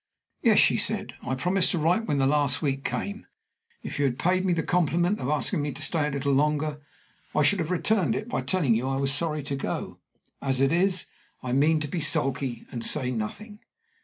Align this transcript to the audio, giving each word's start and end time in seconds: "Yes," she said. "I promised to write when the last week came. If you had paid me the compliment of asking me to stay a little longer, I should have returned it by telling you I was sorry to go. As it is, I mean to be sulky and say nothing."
"Yes," 0.41 0.57
she 0.57 0.77
said. 0.77 1.13
"I 1.21 1.35
promised 1.35 1.69
to 1.69 1.77
write 1.77 2.07
when 2.07 2.17
the 2.17 2.25
last 2.25 2.59
week 2.63 2.83
came. 2.83 3.27
If 3.83 3.99
you 3.99 4.05
had 4.05 4.17
paid 4.17 4.43
me 4.45 4.51
the 4.53 4.63
compliment 4.63 5.19
of 5.19 5.29
asking 5.29 5.61
me 5.61 5.71
to 5.73 5.81
stay 5.83 6.07
a 6.07 6.09
little 6.09 6.33
longer, 6.33 6.81
I 7.35 7.43
should 7.43 7.59
have 7.59 7.69
returned 7.69 8.15
it 8.15 8.27
by 8.27 8.41
telling 8.41 8.73
you 8.73 8.87
I 8.89 8.97
was 8.97 9.13
sorry 9.13 9.43
to 9.43 9.55
go. 9.55 9.99
As 10.41 10.59
it 10.59 10.71
is, 10.71 11.05
I 11.43 11.51
mean 11.53 11.79
to 11.81 11.87
be 11.87 12.01
sulky 12.01 12.65
and 12.71 12.83
say 12.83 13.11
nothing." 13.11 13.59